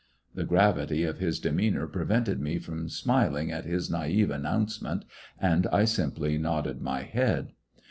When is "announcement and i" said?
4.31-5.85